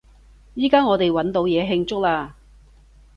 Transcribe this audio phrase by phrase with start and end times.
[0.55, 2.31] 依加我哋搵到嘢慶祝喇！